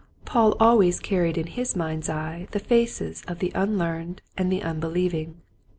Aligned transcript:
Paul 0.25 0.57
always 0.59 0.99
carried 0.99 1.37
in 1.37 1.45
his 1.45 1.75
mind's 1.75 2.09
eye 2.09 2.47
the 2.49 2.59
faces 2.59 3.21
of 3.27 3.37
the 3.37 3.51
unlearned 3.53 4.23
and 4.35 4.51
the 4.51 4.63
unbelieving. 4.63 5.41